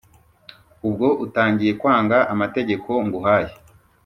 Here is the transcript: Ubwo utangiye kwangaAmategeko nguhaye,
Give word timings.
Ubwo 0.87 1.07
utangiye 1.25 1.71
kwangaAmategeko 1.79 2.89
nguhaye, 3.05 3.53